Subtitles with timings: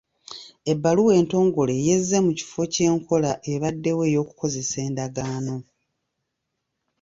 [0.71, 5.55] Ebbaluwa entongole y’ezze mu kifo ky’enkola ebaddewo ey'okukozesa endagaano.